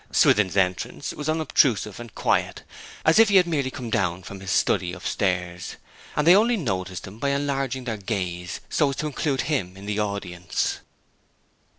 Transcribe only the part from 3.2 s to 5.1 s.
he had merely come down from his study